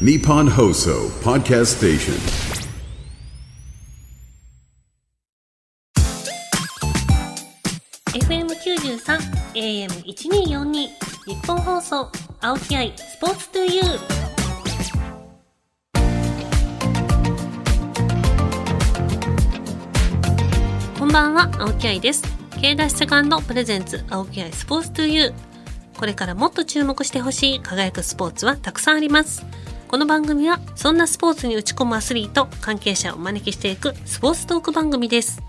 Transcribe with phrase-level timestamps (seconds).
[0.00, 2.14] Nippon Hoso Podcast Station.
[8.12, 8.98] 93
[9.54, 12.10] AM1242 日本放送
[12.40, 14.00] 青木愛スポーツトゥユー。
[20.98, 22.24] こんばんは青木愛です。
[22.60, 25.34] K ダッシュセカンドプレゼンツ青木愛スポーツトゥユー。
[25.96, 29.46] これからもっと注目してほしい輝くスポーツはたくさんあります。
[29.94, 35.40] この番組はそんなスポーツに打ち込むアスリート関係者をお招きしていくスポーツトーク番組です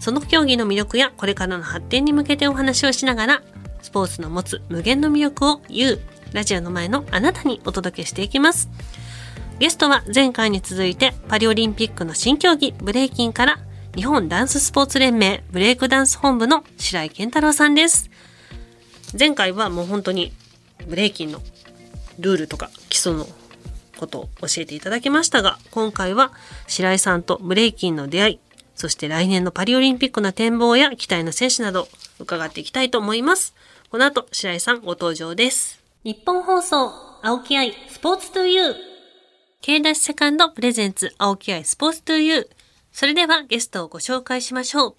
[0.00, 3.42] その競技の魅力やこれからの発展に向けてお話をしながら、
[3.80, 6.00] スポーツの持つ無限の魅力を言う、
[6.34, 8.68] ラジオの前のあなたにお届けしていきます。
[9.60, 13.60] ゲストは前回に続いてパリオリンピックの新競技ブレイキンから
[13.96, 18.10] 日本ダンススポーツ連盟ブレイクダンス本部の白井健太郎さんです。
[19.18, 20.34] 前回はもう本当に
[20.86, 21.40] ブレイキンの
[22.18, 23.26] ルールとか基礎の
[24.04, 26.32] ことを教えていただきましたが、今回は
[26.66, 28.38] 白井さんとブレイキンの出会い、
[28.74, 33.54] そして来年のパリオリンピックの展望や期待の選手など伺っていきたいと思います。
[33.90, 35.80] この後、白井さんご登場です。
[36.04, 36.92] 日本放送、
[37.22, 38.74] 青木愛、スポーツトゥユー。
[39.62, 42.46] K ダッシュセカンドプレゼンツ、青木愛、スポーツトゥユー。
[42.92, 44.94] それではゲストをご紹介しましょう。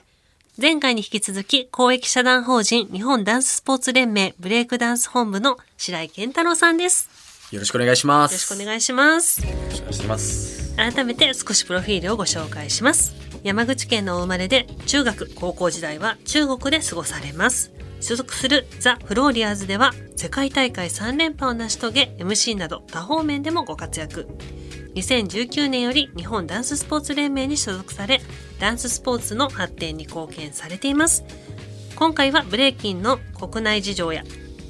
[0.60, 7.15] 前回に引き続き、公益社団法人日本ダンススポーツ連盟ブレイクダンス本部の白井健太郎さんです。
[7.52, 8.32] よろしくお願いします。
[8.32, 9.46] よろしくお願いします。
[9.46, 10.66] よろしくお願いします。
[10.78, 17.72] 改めて少しプロフィールをご紹介します山口県のお生まれで中学高校時代は中国で過ごされます
[18.02, 24.28] 所属するザ・フローリアーズでは世界大会3連覇を成し遂げ MC など多方面でもご活躍
[24.96, 28.22] 2019年より日本ダンススポーツ連盟に所属され
[28.60, 31.24] ダンススポーツの発展に貢献されています
[31.96, 34.24] 今回はブレイキンの国内事情や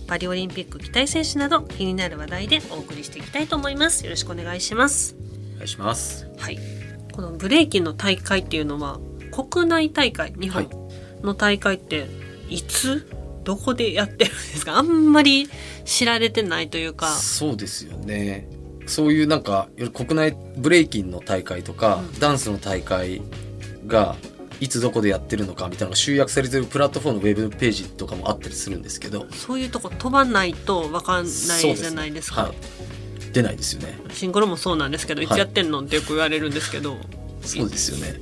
[0.08, 4.04] パリオリンピック期待選手など気になる話題でお送りしていきたいと思います。
[4.04, 5.16] よろしくお願いします。
[5.54, 6.28] お願いします。
[6.38, 6.60] はい、
[7.12, 9.00] このブレイキンの大会っていうのは
[9.32, 10.70] 国内大会日本
[11.22, 12.08] の大会って
[12.50, 13.08] いつ？
[13.44, 14.78] どこでやってるんですか？
[14.78, 15.50] あんまり
[15.86, 17.08] 知られてないというか。
[17.08, 18.48] そうですよね。
[18.88, 22.20] そういうなんか国内ブレイキンの大会とか、うん。
[22.20, 23.22] ダンスの大会
[23.88, 24.16] が
[24.60, 32.44] いつどこでやってるのかみたいなのが集約されてるプラットフォームのウェブページとかもあったりするんですけど、そういうとこ飛ばないと分かんないじゃないですか。
[32.44, 32.54] はい、
[33.34, 34.00] 出ないですよね。
[34.12, 36.98] シンクロもそうなんですけど、い、つやってんのってよく言われるんですけど。
[37.42, 38.20] そうですよね。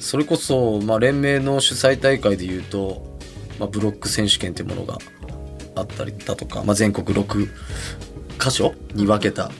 [0.00, 3.18] それこそ、まあ、連盟の主催大会でいうと、
[3.60, 4.98] まあ、ブロック選手権というものが
[5.76, 7.48] あったりだとか、まあ、全国6
[8.40, 9.52] 箇所に分けた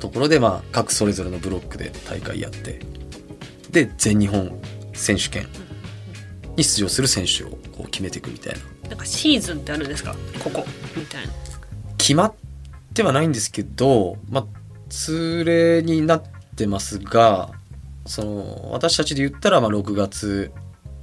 [0.00, 2.78] ところで、まあ、各それぞれのブロックで大会やって
[3.76, 4.58] で全日本
[4.94, 5.46] 選手権
[6.56, 8.88] に出場する選手をこう決めていくみたいな。
[8.88, 10.16] なんかシーズンってあるんですか？
[10.42, 10.64] ここ。
[10.96, 11.32] みたいな。
[11.98, 12.34] 決まっ
[12.94, 14.46] てはないんですけど、まあ、
[14.88, 16.22] 通例になっ
[16.56, 17.50] てますが
[18.06, 20.52] その私たちで言ったらまあ6月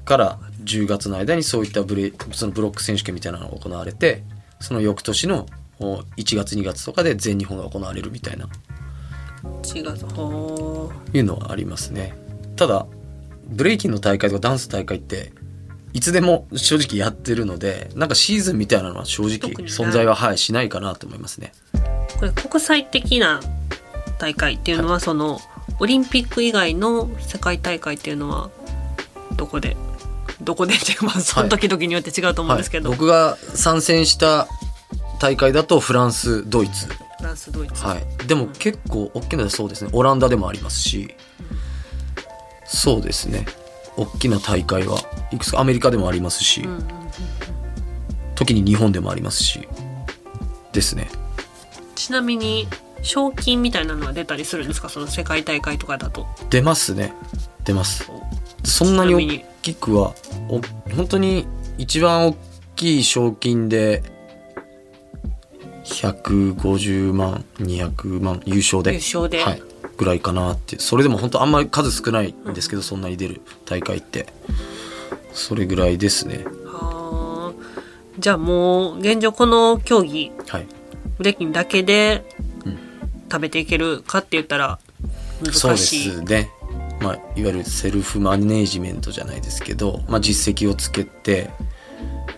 [0.05, 4.23] から10月の間にそういったブレそのブロック選手権みたいなのが行われて
[4.59, 5.45] その翌年の
[5.79, 8.47] お1月2月とかで全日本が行われるみたいな。
[9.43, 10.07] 4月。
[10.07, 11.17] ほー。
[11.17, 12.15] いうのはありますね
[12.55, 12.85] ただ
[13.47, 15.31] ブレイキンの大会とかダンス大会って
[15.93, 21.53] いつでも正直やってるのでなんかシーズンみたいなのは正直存在は、はい、しないかなと思いますね。
[22.17, 23.41] これ国際的な
[24.17, 25.39] 大会っていうのは、その
[25.79, 28.49] オリンピック以外の世界大会っていうのは
[29.35, 29.75] どこで
[30.41, 34.47] どこでっていうかまあその時々によって違うと思うんですけど、はい、僕が参戦した
[35.19, 39.91] 大会だとフランスドイツ、フランスドイツ、はい、でも結構大きなそうですね。
[39.93, 41.13] オランダでもありますし
[42.75, 43.45] そうですね。
[43.95, 44.99] 大きな大会は
[45.31, 46.83] いくつかアメリカでもありますし、うんうんうん
[48.35, 49.69] 時に日本でもありますし
[50.71, 51.07] ですね。
[51.93, 52.67] ちなみに
[53.03, 54.89] 賞金みたいなのは出たりするんですか？
[54.89, 56.25] その世界大会とかだと。
[56.49, 57.13] 出ますね。
[57.63, 58.09] 出ます。
[58.63, 60.15] そんなに大きくは
[60.49, 60.61] お
[60.95, 61.45] 本当に
[61.77, 62.35] 一番大
[62.75, 64.01] きい賞金で
[65.85, 68.93] 150万200万優勝で。
[68.93, 69.61] 優勝で、はい、
[69.97, 70.79] ぐらいかなって。
[70.79, 74.27] それでも本当あんまり数少ないんですけど、そんなに出る大会って。
[75.33, 76.45] それぐらいですね。
[76.65, 77.63] はあ。
[78.19, 80.67] じゃあもう現状この競技はい。
[81.17, 82.25] ブレイキンだけで
[82.65, 82.77] うん。
[83.31, 84.79] 食べていけるかって言ったら
[85.51, 86.49] そうで難しい、すね。
[87.01, 91.49] まあいわゆるセルフマネージメントじゃないですけど、まあ、実績をつけて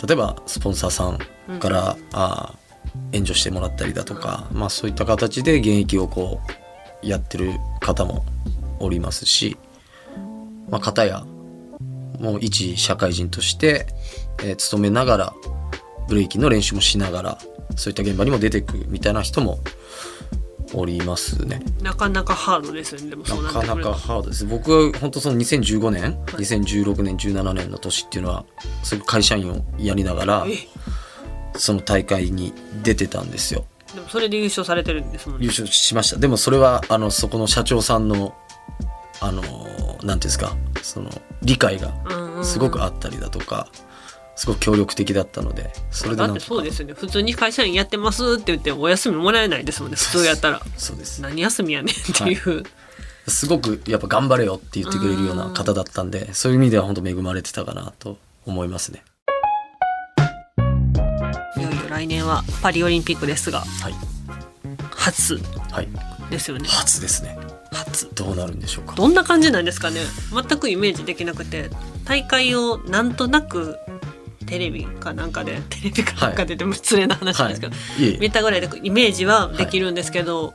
[0.05, 2.65] 例えばスポンサーさんから、あー
[3.11, 6.64] 援助してもらったりだとか、まあ、そういった形で現役をこう
[7.05, 8.25] やってる方も
[8.79, 9.57] おりますし、
[10.69, 11.25] まあ、方や
[12.19, 13.87] もう一社会人として、
[14.43, 15.33] えー勤めながら
[16.07, 17.37] ブレイキンの練習もしながら
[17.75, 19.59] そういった現場にも出てくみたいな人も
[20.73, 21.61] おりますね。
[21.81, 24.45] なかなかハードですよねでもそうななかなかハードです。
[24.45, 28.45] 僕は本当その2015年、2016年、17年の年っていうのは、
[28.83, 30.67] すごい会社員をやりながら、え？
[31.57, 32.53] その大会に
[32.83, 33.65] 出てたんですよ。
[33.95, 35.45] でもそれで優勝されてるんですもんね。
[35.45, 36.17] 優勝しました。
[36.17, 38.35] でもそれは、あの、そこの社長さんの、
[39.21, 41.09] あの、なんていうんですか、その、
[41.41, 41.93] 理解が
[42.43, 43.67] すごくあったりだとか、
[44.35, 46.93] すごく協力的だったので、それでだってそうですよね。
[46.93, 49.97] 普通に会社員やってますって言ってお休みもらえないですもんね。
[49.97, 50.61] 普通やったら。
[50.77, 51.21] そうです。
[51.21, 52.63] 何休みやねんっていう、
[53.27, 59.03] すごくやっぱ頑張れよって言ってくれるような方だったんで、そういう意味では本当恵まれてたかなと思いますね。
[62.05, 63.93] 来年はパリオリンピックですがはい。
[64.91, 65.39] 初
[65.71, 65.87] はい。
[66.29, 66.67] ですよね。
[66.67, 67.37] 初ですね。
[67.71, 68.13] 初。
[68.13, 68.95] どうなるんでしょうか。
[68.95, 70.01] どんな感じなんですかね。
[70.31, 71.69] 全くイメージできなくて
[72.05, 73.77] 大会をなんとなく
[74.45, 78.17] テレビかなんかで テレビかなんかででも失礼な話なんですけど、はい。
[78.19, 80.53] 見たぐらいでイメージはできるんですけど、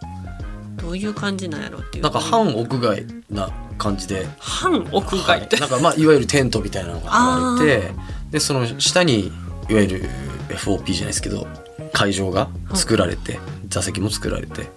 [0.76, 2.04] どういう感じなんやろっていう。
[2.04, 7.92] なんか半屋外な感じで、半屋外って、はい、なんかまあいわゆるテントみたいなのが張られて
[8.30, 9.32] でその下に
[9.68, 10.10] いわゆる
[10.56, 11.46] FOP じゃないですけど
[11.92, 13.38] 会場が作られて、
[13.68, 14.68] 座席も作られて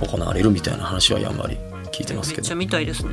[0.00, 1.56] 行われるみたいな話はやんわり
[1.92, 2.42] 聞いてますけど。
[2.42, 3.10] めっちゃ見たいですね。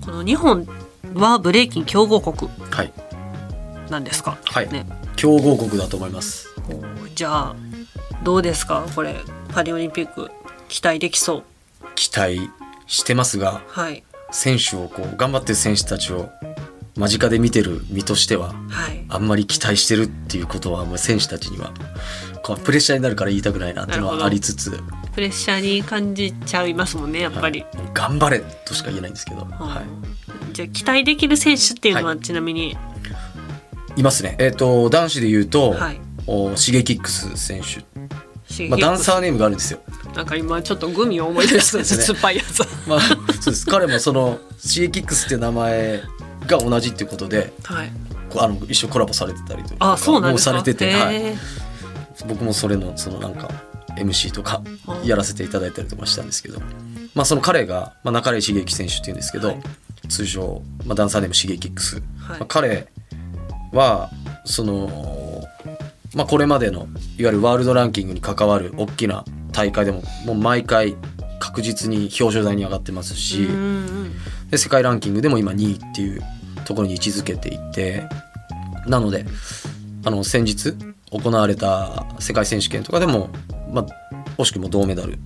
[0.00, 0.66] この日本
[1.14, 2.50] はブレイキン強豪国。
[2.70, 2.92] はい。
[3.90, 4.70] なんですか、はい。
[4.70, 6.48] ね、強豪国だと思います。
[7.14, 7.56] じゃあ
[8.22, 8.86] どうですか？
[8.94, 9.16] これ
[9.52, 10.30] パリオリンピック
[10.68, 11.42] 期待できそう。
[11.94, 12.50] 期待
[12.86, 14.02] してますがはい。
[14.30, 16.30] 選手をこう頑張ってる選手たちを
[16.96, 19.04] 間近で見てる身としてははい。
[19.08, 21.72] あんまり期待してるっていうことはもう選手たちには
[22.42, 24.82] こうプレッシャーになるから言いたくないなっていうのはありつつ
[25.14, 27.90] プレッシャーに感じちゃいますもんねやっぱり、はい。
[27.94, 29.82] 頑張れとしか言えないんですけど、は
[30.52, 32.76] じゃあ期待できる選手っていうのははちなみに、い、
[34.00, 34.36] いますね。
[34.38, 36.00] えっ、と男子で言うと、はい。
[36.26, 39.80] おシゲキックス選手、まあ、ダンサーネームがあるんですよ、
[40.14, 42.02] なんか今ちょっとグミを思い出した ですね。
[42.04, 42.60] 酸っぱいやつ。
[42.86, 43.00] まあ、
[43.40, 43.66] そうです。
[43.66, 46.02] 彼もそのシゲキックスっていう名前
[46.46, 47.92] が同じっていうことではい。
[48.38, 50.52] あの一緒にコラボされてたりとかあそうなんですか？
[50.52, 51.36] もうされてて、はい、
[52.26, 53.50] 僕もそれのそのなんか
[53.98, 56.60] MC とかうんやらせていただいたりとかしたんですけど、
[57.14, 59.62] まあ、その彼が、まあ、中井茂樹選手っていうんですけど、はい。
[60.08, 62.04] 通称、まあ、ダンサーネームシゲキックス、はい。
[62.30, 62.88] まあ、彼
[63.72, 64.10] は
[64.46, 65.44] その、
[66.14, 66.80] まあ、これまでの
[67.18, 70.96] いわゆるワールドランキングに関わる大きな大会でももう毎回
[71.38, 74.12] 確実に表彰台に上がってますし、うんうん
[74.52, 76.22] で世界ランキングでも今2位っていう
[76.66, 78.06] ところに位置づけていて
[78.86, 79.24] なので
[80.04, 80.74] あの先日
[81.10, 83.30] 行われた世界選手権とかでも、
[83.72, 83.86] まあ、
[84.36, 85.18] 惜しくも銅メダル。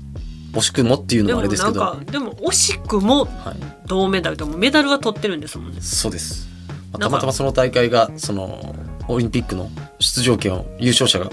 [0.52, 3.56] 惜しくもっていうのでももあれですけど、なんかでも惜しくもはい、
[3.86, 5.80] 銅メダルでもメダルは取ってるんですもんね。
[5.82, 6.48] そうです、
[6.92, 8.74] まあたまたまその大会がその
[9.06, 11.30] オリンピックの出場権を優勝者が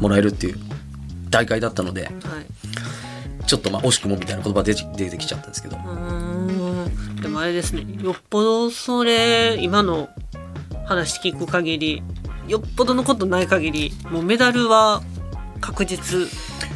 [0.00, 0.56] もらえるっていう
[1.30, 2.12] 大会だったのではい。
[3.46, 5.76] ちょっとまあ惜しくもみたいな言葉出て出てきちゃったんですけど、
[7.22, 7.86] でもあれですね。
[8.02, 10.08] よっぽどそれ今の
[10.84, 12.02] 話聞く限り
[12.48, 15.02] よっぽどのことない限りもうメダルは
[15.60, 16.28] 確実。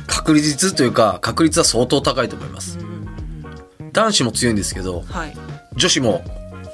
[0.07, 2.79] 確率というか確率は相当高いと思います。
[2.79, 3.93] うん。
[3.93, 5.37] 男子も強いんですけどはい。
[5.75, 6.25] 女子も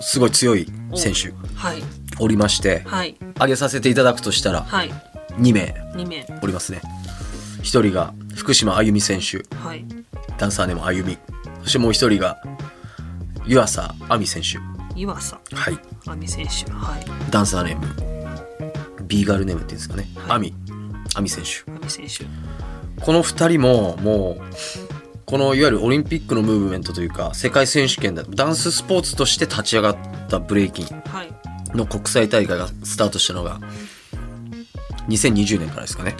[0.00, 1.82] すごい強い選手はい。
[2.20, 3.16] おりましてはい。
[3.36, 4.92] 挙げさせていただくとしたらはい。
[5.38, 6.26] 2名2名。
[6.42, 6.82] おりますね。
[7.62, 9.42] 1人が福島あゆみ選手。
[9.56, 9.84] はい。
[10.36, 11.16] ダンサーネームあゆみ。
[11.62, 12.42] そしてもう1人が
[13.46, 14.58] 湯浅亜美選手。
[14.98, 15.34] 岩佐。
[15.52, 15.78] はい。
[16.06, 17.30] 亜美選手はい。
[17.30, 19.04] ダンサーネーム。
[19.06, 20.08] ビーガルネームっていうんですかね。
[20.16, 20.36] はい。
[20.36, 20.54] 亜美。
[21.16, 21.70] 亜美選手。
[21.72, 22.24] 亜美選手。
[23.02, 24.42] この2人ももう
[25.26, 29.96] このいわゆるオリンピックのムーブメントというか世界選手権だダンススポーツとして立ち上がっ
[30.28, 30.86] たブレイキン。
[30.86, 31.32] はい。
[31.76, 33.58] の国際大会がスタートしたのが
[35.08, 36.14] 2020年からですかね。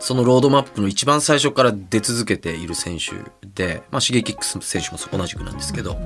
[0.00, 3.12] そのロードマップの一番最初から出続けている選手
[3.54, 5.96] で、まあ、シゲキックス選手も同じくなんですけど、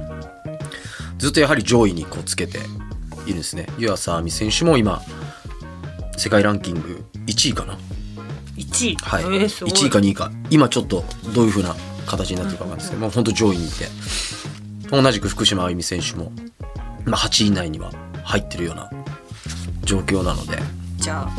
[1.18, 2.58] ずっとやはり上位にこうつけて
[3.26, 3.66] いるんですね。
[3.78, 5.02] 湯浅亜美選手も今、
[6.16, 7.78] 世界ランキング1位かな。
[8.56, 8.96] 1位？
[8.96, 9.24] はい。
[9.24, 10.30] えーすごい1位か2位か。
[10.50, 11.04] 今ちょっと
[11.34, 11.74] どういう風な
[12.06, 13.88] 形になってるかわかんないですけど、もう本当上位にいて。
[14.90, 16.30] 同じく福島あゆみ選手も、
[17.04, 17.90] まあ、8位以内には
[18.22, 18.90] 入ってるような
[19.82, 20.58] 状況なので、
[20.98, 21.30] じゃあ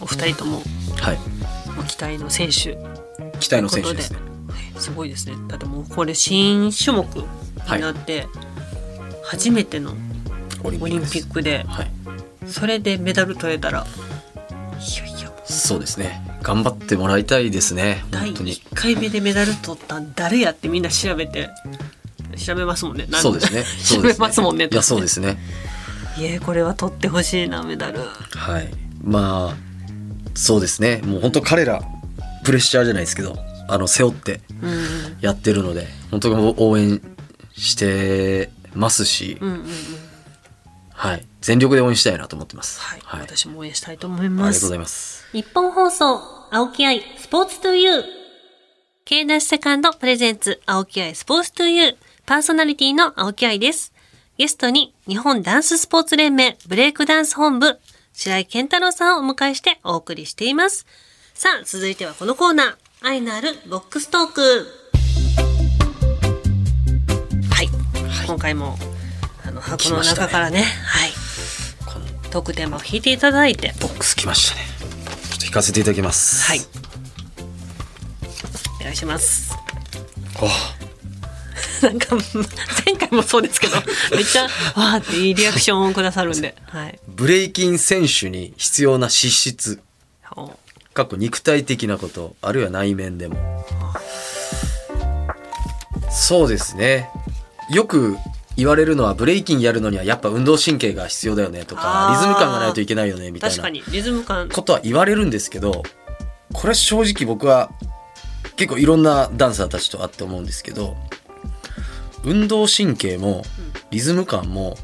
[0.00, 0.62] お二人とも
[1.00, 1.18] はい。
[1.76, 2.76] ご期待の選手
[3.38, 4.18] 期待の選手ですね。
[4.18, 4.28] はい
[4.78, 8.28] すごいですねだってもうこれ新種目になって
[9.28, 9.94] 初めての
[10.64, 11.90] オリンピックではい。
[12.46, 16.22] それでメダル取れたらいやいやそうですね。
[16.42, 18.04] 頑張ってもらいたいですね。
[18.10, 18.52] 第本当に。
[18.52, 21.50] 1回目でメダル取ったん誰やってみんな調べて
[22.36, 23.64] 調べますもんねそうですね。
[23.84, 25.38] 調べそうですねますもんねいや、そうですね。
[26.16, 28.68] いやこれは取ってほしいなメダルはい。
[29.02, 29.56] まあ、
[30.34, 31.02] そうですね。
[31.04, 31.82] もう本当彼ら、
[32.44, 33.36] プレッシャーじゃないですけど、
[33.68, 34.78] あの背負ってうんうん
[35.20, 37.02] やってるので本当に応援
[37.56, 39.66] してますし、うんうんうん
[40.98, 42.80] はい、全力で応援したいなと思ってます。
[42.80, 45.28] はい、はい、あり私も応援したいと思いがますとうございます。
[45.30, 46.20] 日本放送、
[46.50, 48.04] 青木愛、スポーツトゥユー。
[49.04, 51.96] K ダッシュセカンドプレゼンツ、青木愛スポーツトゥユー。
[52.26, 53.92] パーソナリティの青木愛です。
[54.38, 57.78] ゲストに、日本ダンススポーツ連盟ブレイクダンス本部、
[58.12, 60.84] 白井健太郎さんをお迎えしてお送りしています。
[61.32, 64.66] さあ、続いてはこのコーナー、愛のあるボックストーク。
[68.28, 68.76] 今回も、
[69.46, 71.12] あの、箱の中からね、はい。
[71.86, 74.66] このトークテーマを引いていただいて、ボックス来ましたね。
[75.30, 76.44] ちょっと引かせていただきます。
[76.44, 76.60] はい。
[78.80, 79.56] お願いします。
[80.42, 80.46] お
[81.86, 82.16] なんか
[82.84, 83.76] 前回もそうですけど
[84.14, 86.98] めっちゃわーっていいリアクションをくださるんで、はい。
[87.08, 89.80] ブレイキン選手に必要な資質、
[90.36, 90.52] お
[90.92, 93.64] 過去肉体的なこと、あるいは内面でも。
[96.10, 97.08] そうですね。
[97.70, 98.16] よく
[98.56, 104.48] 言われるのはブレイキンやるのにはやっぱ運動神経が必要だよねとかリズム感がないといけないよねみたいな確かにリズム感。
[104.48, 105.84] ことは言われるんですけど
[106.52, 107.70] これ正直僕は
[108.56, 110.96] 結構いろんなダンサーたちと会って思うんですけど
[112.24, 113.44] 運動神経も
[113.90, 114.76] リズム感も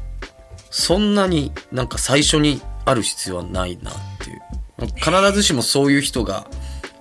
[0.69, 4.41] そんなになんか最初にある必要はないなっていう。
[4.95, 6.47] 必ずしもそういう人が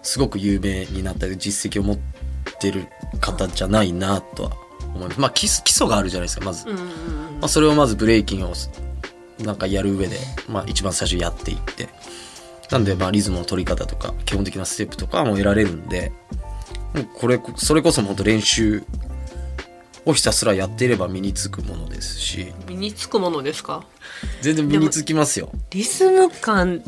[0.03, 1.99] すごく有名になったり実績を持っ
[2.61, 2.87] てる
[3.21, 4.64] 方じゃないなとは
[4.95, 5.21] 思います。
[5.21, 6.91] まあ基礎基礎があるじゃないですかまず、うんうんうんま
[7.43, 8.53] あ、それをまずブレイキンを
[9.41, 11.89] なんかやる上で、まあ、一番最初やっていって。
[12.71, 16.13] なんでまあリズムの取り方とか基本的なステップとかも得られるんで
[16.95, 18.83] もうこれそれこそ本当練習
[20.07, 22.53] をひたすらやっていれば身につくものですし。
[22.67, 23.87] 身につくものですか？
[24.41, 25.51] 全然身につきますよ。
[25.71, 26.83] リズム感。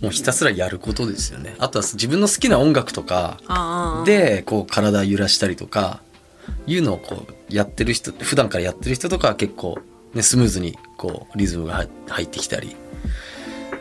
[0.00, 1.54] もうひたすらやることですよね。
[1.58, 3.38] あとは自分の好きな音楽とか
[4.04, 6.00] でこう体揺らしたりとか
[6.66, 9.78] いうのをこうやってる人普段からやってる人とかは結構、
[10.14, 12.76] ね、スムーズにこうリズムが入入ってきたり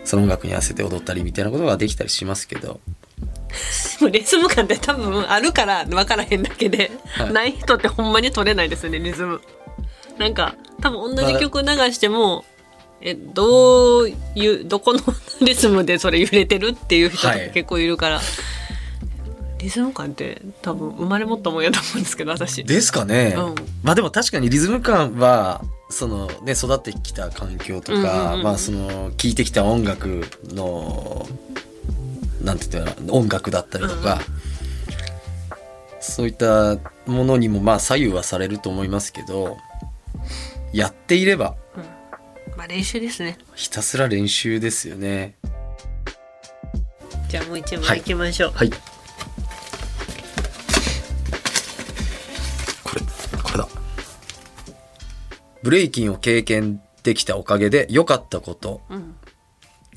[0.03, 2.79] その音楽に合わせて踊ったりみたいなことができたりしますけど。
[4.11, 7.33] リズム感って多分あるから分からへんだけで、はい。
[7.33, 9.41] ない人ってほんまに取れないですよねリズム。
[10.17, 12.43] なんか多分同じ曲流しても
[13.05, 14.99] えどういうどこの
[15.41, 18.21] リズムでそれ揺れてるっていう人結構いるから、
[19.63, 22.65] リズム感って多分生まれ持ったもんやと思うんですけど私。
[22.65, 23.55] ですかね、うん。
[23.81, 31.25] まあでも確かにリズム感はそのね育ってきた環境とか、うんうんうんまあその聴いてきた音楽の
[32.41, 34.19] なんて言ったら音楽だったりとか、
[36.01, 39.55] そういったものにもまあ左右はされると思いますけど
[40.73, 41.55] やっていれば
[42.57, 43.37] まあ練習ですね。
[43.55, 45.35] ひたすら練習ですよね。
[47.29, 48.01] じゃあもう一はい。
[48.01, 48.69] きましょう、はい。
[48.69, 48.92] これ
[55.63, 58.81] ブレイキンを経験できたおかげで良かったこと。
[58.89, 59.15] うん。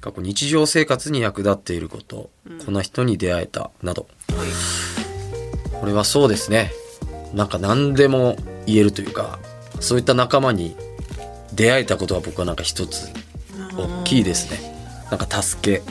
[0.00, 2.30] 過去日常生活に役立っていること、
[2.64, 2.75] こん。
[2.75, 3.70] な人に出会えた。
[3.82, 4.06] など。
[5.80, 6.73] これはそうですね。
[7.35, 9.38] なんか何でも言えるというか
[9.80, 10.76] そういった仲間に
[11.52, 13.12] 出会えたことは僕はなんか一つ
[13.76, 14.75] 大きいですね。
[15.11, 15.82] なんか助け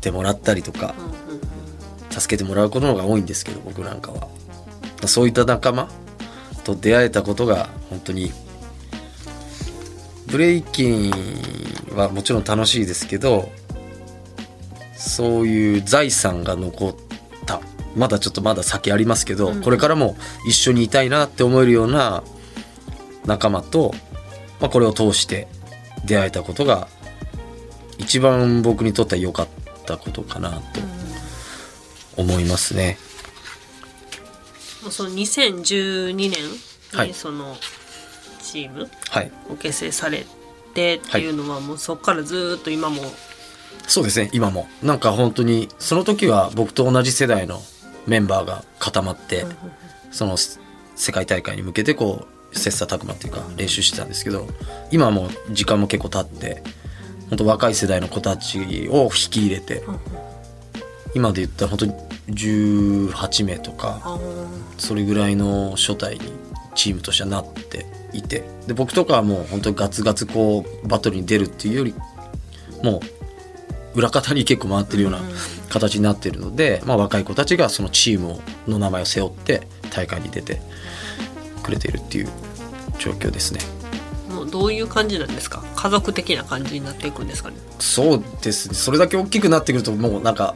[0.00, 0.94] てもらったりとか
[2.10, 4.28] 助けてもらうことの方が多いんですけど僕なんかは。
[5.06, 5.88] そういった仲間
[6.64, 8.32] と出会えたことが本当に
[10.26, 11.10] ブレイキン
[11.94, 13.50] はもちろん楽しいですけど
[14.96, 16.94] そういう財産が残っ
[17.46, 17.60] た。
[17.94, 20.16] まだちょっとまだ先ありますけど、これからも
[20.46, 22.22] 一緒にいたいなって思えるような
[23.24, 23.94] 仲間と、
[24.60, 25.48] まあ、これを通して
[26.04, 26.88] 出会えたことが
[27.98, 29.48] 一番僕にとっては良かっ
[29.86, 30.80] たことかなと
[32.16, 32.98] 思いますね。
[34.82, 36.32] もうその2012年
[36.92, 37.08] はい。
[37.08, 37.56] にその
[38.56, 39.30] チームはい。
[39.50, 40.24] を結成され
[40.74, 43.02] てっていうのはもうそこからずーっと今も
[43.86, 44.66] そうですね、今も。
[44.82, 47.60] なんか本当に、その時は僕と同じ世代の
[48.06, 49.46] メンバーが固まって、
[50.10, 54.48] その世界大会に向けてこう、切磋琢磨っていうか練習してたんですけど、
[54.90, 56.64] 今はもう時間も結構経って、
[57.28, 59.84] 本当若い世代の子たちを引き入れて、
[61.14, 61.92] 今で言ったら本当に
[62.30, 64.18] 18名とか、あ
[64.78, 66.32] それぐらいの初代に
[66.76, 68.44] チームとしてはなっていて。
[68.68, 71.94] で僕とかはもう本当にガツガツこうバトルに出るっていうより
[72.82, 73.00] も
[73.94, 75.20] う裏方に結構回ってるような
[75.70, 80.60] 形になってるので、まあ、若い子たちがそのチームをの名前を背負って大会に出て
[81.62, 82.28] くれているっていう
[82.98, 83.60] 状況ですね。
[84.28, 85.64] もうどういう感じなんですか？
[85.74, 87.56] 家族的な感じになっていくんですかね？
[87.78, 88.74] そうですね。
[88.74, 90.54] それだけ大きくなってくるともうなんか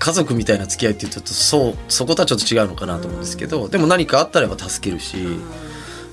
[0.00, 5.18] 家族みたいな付き合いっていうとそうそことはちょっと違うのかなと思うんですけど、でも何かあったら助けるし、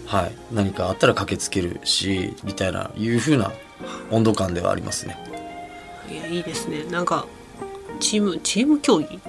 [0.05, 3.53] はい、何かあったら駆けつけるしみたいないう風な
[4.11, 5.17] 温度感ではありますね。
[6.11, 6.83] いやいいですね。
[6.91, 7.25] なんか
[8.01, 9.19] チームチーム競技？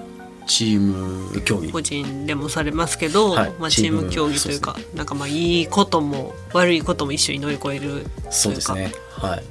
[0.45, 1.71] チーム競技。
[1.71, 3.53] 個人でもされますけど、はい。
[3.59, 8.91] まあ、チームチーム競技というかなんかまあいいことも悪いことも一緒に乗り越えるそうですね。
[9.11, 9.43] はい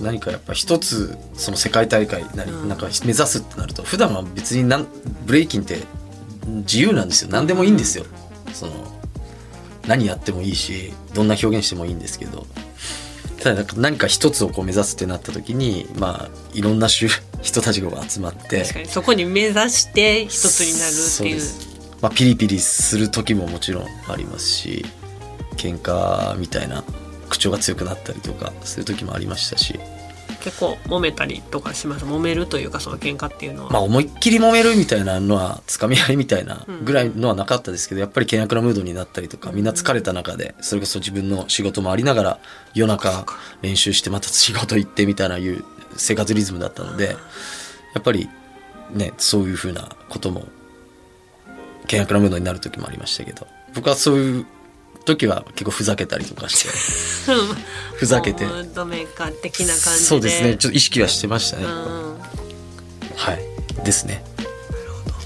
[0.00, 2.68] 何かやっぱ一つその世界大会なり、うん。
[2.68, 4.86] なんか目指すってなると普段は別になん
[5.24, 5.82] ブレイキンって
[6.46, 7.30] 自由なんですよ。
[7.30, 8.04] 何でもいいんですよ。
[8.52, 8.72] その
[9.86, 12.46] 何やってもいいしどんな表現してもいいんですけど。
[13.40, 17.08] ただなんか何か一つをこう目指すってなった時にまあいろんな種
[17.42, 21.76] 人たちが集まってそこに目指して一つになるっていう。
[22.02, 24.84] まあ、ピリピリする時ももちろんありますし
[25.56, 26.84] 喧嘩みたいな
[27.28, 29.78] 口調が強くなったりとかする時もありましたし、
[30.46, 32.04] 結構揉めたりとかします。
[32.04, 42.38] 揉めるというかその喧嘩っていうのは、まあ、思いっきり揉めるみたいなのはつかみ合いみたいなぐらいのはなかったですけどやっぱり険悪なムードになったりとかみんな疲れた中でそれこそ自分の仕事もありながら
[42.74, 43.26] 夜中
[43.60, 45.64] 練習してまた仕事行ってみたいないう
[45.96, 47.16] 生活リズムだったので
[47.94, 48.28] やっぱり
[48.92, 50.44] ねそういうふうなことも
[51.82, 54.46] 険悪なムードになる時もありましたけど僕はそういう
[55.06, 56.68] 時は結構ふざけたりとかして。
[57.96, 58.44] ふざけて。
[58.74, 59.88] ドメーカー的な感じで。
[60.04, 60.56] そうですね。
[60.56, 62.18] ちょっと意識はしてましたね、うん。
[63.16, 63.84] はい。
[63.84, 64.22] ですね。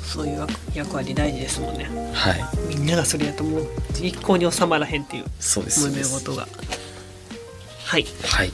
[0.07, 1.91] そういう役役割大事ですもんね。
[2.15, 2.45] はい。
[2.69, 3.67] みんながそれやともう
[4.01, 5.25] 一向に収まらへんっていう。
[5.41, 5.81] そうです。
[5.81, 6.47] そう揉めです事が。
[7.85, 8.07] はい。
[8.25, 8.53] はい。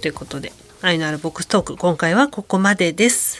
[0.00, 3.38] ということで愛のあるボックストーク今回はここまでです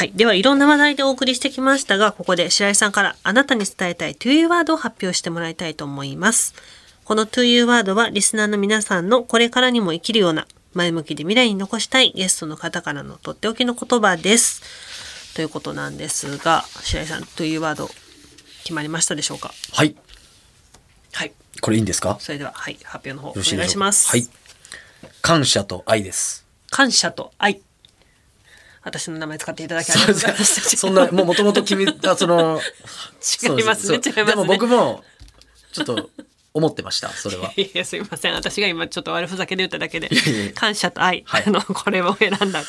[0.00, 0.12] はい。
[0.14, 6.54] では、いろんな話題でお送りしてきましたが、ここで白井さんからあなたに伝えたい to you ワードを発表してもらいたいと思います。
[7.04, 15.34] この to you ワードはリスナーの皆さんのこれからにも生きるような前向きで未来に残したいゲストの方からのとっておきの言葉です。
[15.34, 17.90] ということなんですが、白井さん to you ワード
[18.62, 19.52] 決まりましたでしょうか？
[19.74, 19.94] はい
[21.12, 21.32] はい。
[21.60, 22.16] これいいんですか？
[22.20, 22.78] それでは、はい。
[22.84, 24.08] 発表の方お願いします。
[24.08, 24.26] はい
[25.20, 27.60] 感謝と愛です感謝と愛。
[28.82, 30.76] 私の名前使っていただきありがとうございます。
[30.76, 32.60] そんなもうもともと決めたその
[33.42, 34.00] 違いますね。
[34.04, 34.24] 違いますね。
[34.24, 35.04] でも僕も
[35.72, 36.10] ちょっと
[36.52, 37.52] 思ってましたそれは。
[37.56, 38.34] いやすいません。
[38.34, 41.44] 私が今ちょっと悪ふざけで言っただけでいやいや感謝と愛、はい。
[41.46, 42.62] あのこれを選んだ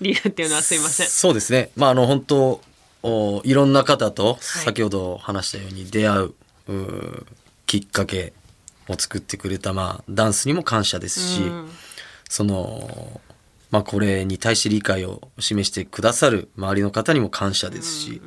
[0.00, 1.08] 理由っていうのはすいません。
[1.08, 1.70] そうですね。
[1.76, 2.60] まああの本当
[3.02, 4.36] おいろんな方とはい。
[4.40, 6.34] 先ほど話したように出会う,、
[6.68, 7.26] うー
[7.66, 8.32] きっかけ
[8.88, 11.70] を作ってくれた、まあ、ダンスにも感謝ですし、うん。
[12.28, 13.20] その
[13.74, 18.22] まあこれに対して理解を示してくださる周りの方にも感謝ですし、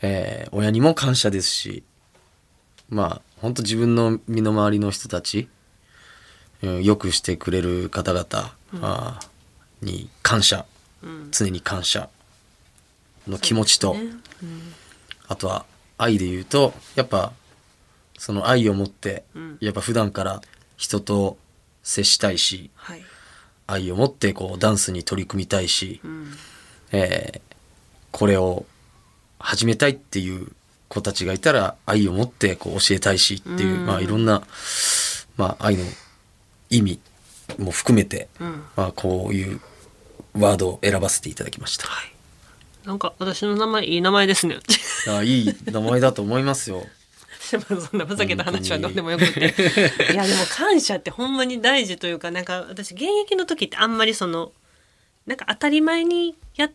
[0.00, 1.82] えー親にも感謝ですし
[2.88, 5.46] まあ本当自分の身の回りの人たち、
[6.62, 8.24] うん、よくしてくれる方々、
[8.80, 10.64] あーに感謝、
[11.30, 12.08] 常に感謝
[13.26, 13.94] の気持ちと、
[15.28, 15.66] あとは
[15.98, 17.34] 愛で言うとやっぱ
[18.16, 19.24] その愛を持って、
[19.60, 20.40] やっぱ普段から
[20.78, 21.36] 人と
[21.82, 23.02] 接したいしはい
[23.68, 26.32] 愛を持ってこうダンスに取り組みたいし、ん。
[26.90, 27.48] えー
[28.10, 28.64] これを
[29.38, 30.48] 始めたいっていう
[30.88, 33.86] 子たちがいたら愛を持ってこう教えたいしっていう、うん。
[33.86, 34.42] まあいろんな、
[35.36, 35.84] まあ、愛の
[36.70, 37.00] 意味
[37.58, 38.64] も含めて、ん。
[38.76, 39.60] まあ、こういう
[40.34, 41.86] ワードを選ばせていただきました。
[42.84, 44.56] なんか私の名前いい名前ですね。
[45.06, 46.86] いやいい名前だと思いますよ。
[47.48, 49.54] そんなふざけた話はどうでもよくて。
[50.12, 54.52] いやでも感謝ってほんまに大事というかなんか私現役の時ってあんまりその
[55.26, 56.72] なんか当たり前にやっ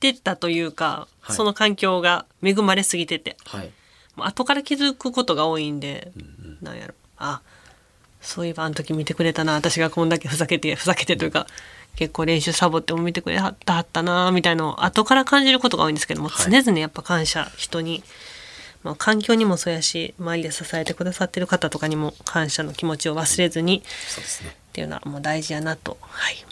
[0.00, 1.36] てたというか、はい。
[1.36, 3.36] その環境が恵まれすぎてて。
[3.44, 3.70] はい。
[4.16, 6.12] もう後から気づくことが多いんで、
[6.60, 6.94] なんやろ。
[7.16, 7.40] あ
[8.22, 11.46] そういえばあの時見てくれたな私がこんだけふざけてふざけてというか
[11.96, 18.02] 結構練習サボっても見てくれはったはったなみたいなのを後から感じることが多いんですけども、はい常々やっぱ感謝人に、
[18.82, 24.50] まあ、環境にもそうやし周りで支えてくださってる方とかにも感謝の気持ちを忘れずにそうですね。
[24.50, 26.44] っていうのはもう大事やなと、はい、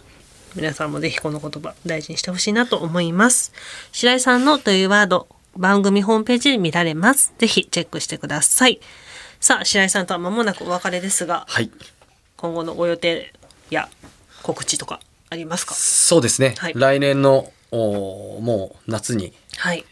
[0.55, 3.53] 皆さんもぜひこの言葉大事にしてほしいなと思います。
[3.93, 7.33] 白井さんのというワード番組ホームページで見られます。
[7.39, 8.81] ぜひチェックしてください。
[9.41, 11.71] さあ白井さんとは間もなくお別れですがはい。
[12.37, 13.33] 今後のご予定
[13.71, 13.89] や
[14.43, 15.75] 告知とかありますか？
[15.75, 16.55] そうですね。
[16.59, 16.75] はい。
[16.77, 19.85] 来年のおーもう夏にはい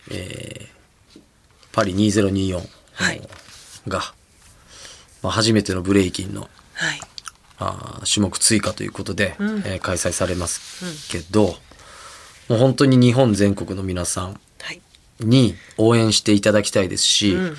[1.78, 2.60] パリ2024
[2.94, 3.22] はい。
[3.86, 4.00] が、
[5.22, 6.40] まあ、初めてのブレイキンの
[6.74, 7.00] はい。
[7.60, 11.54] あー種目追加ということで、えー開催されますけど、
[12.48, 14.80] もう本当に日本全国の皆さんはい。
[15.20, 17.56] に応援していただきたいですし、うん。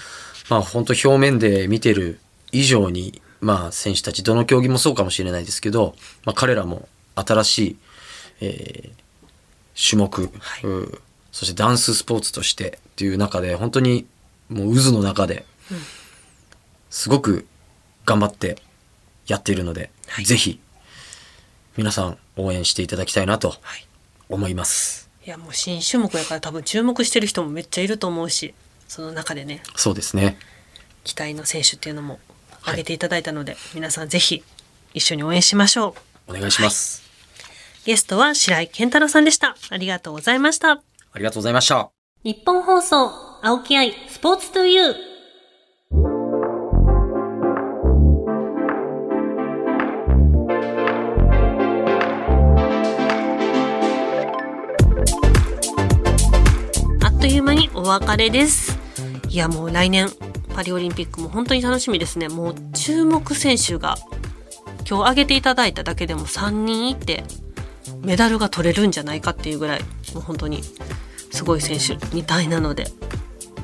[0.49, 2.19] まあ本当表面で見てる
[2.51, 7.77] 以上に、まあ選手たち、どの競技もそうかもしれないですけど、まあ彼らも新しい、
[8.41, 8.99] えー
[9.82, 10.27] 種目、は
[10.60, 10.63] い。
[10.65, 10.99] う
[11.31, 14.07] そしてダンススポーツとしてっていう中で本当に
[14.49, 15.45] もう渦の中で、
[16.89, 17.47] すごく
[18.05, 18.61] 頑張って
[19.27, 20.25] やっているので、はい。
[20.25, 20.59] ぜひ
[21.77, 23.85] 皆さん応援していただきたいなとはい。
[24.27, 25.09] 思います。
[25.25, 28.53] いやもう新種目やから多分注目してる人もめっちゃいると思うし
[28.87, 29.61] その中でね。
[29.75, 30.37] そうですね。
[31.03, 32.19] 期待の選手っていうのも
[32.61, 34.43] 挙げていただいたので、皆さんぜひ
[34.93, 35.95] 一緒に応援しましょ
[36.27, 36.31] う。
[36.31, 37.03] お願いします。
[37.85, 39.55] ゲストは白井健太郎さんでした。
[39.69, 40.71] ありがとうございました。
[40.71, 40.81] あ
[41.19, 41.91] りがとうございました。
[42.23, 44.95] 日本放送青木愛スポーツトゥユー
[57.01, 58.77] あっという間にお別れです。
[59.29, 60.10] いやもう来年
[60.55, 62.27] パリオリンピックも本当に楽しみですね。
[62.29, 63.97] もう注目選手が
[64.89, 67.23] 今日挙げていただいただけでも3人いて
[68.01, 69.82] メダルが取れるんじゃないかっていうぐらい
[70.13, 70.62] もう本当に
[71.39, 72.84] すごい選手みたいなので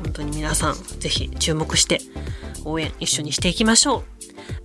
[0.02, 2.00] 本当に皆さんぜひ注目して
[2.64, 4.04] 応援一緒にしていきましょう。